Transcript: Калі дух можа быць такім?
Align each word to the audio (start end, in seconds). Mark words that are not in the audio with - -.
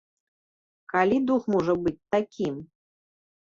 Калі 0.93 1.21
дух 1.31 1.43
можа 1.57 1.77
быць 1.85 1.97
такім? 2.19 2.55